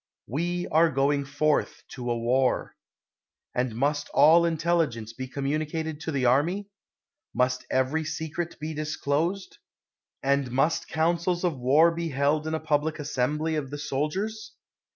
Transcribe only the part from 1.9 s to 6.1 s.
a war. And must all in telligence be conununicated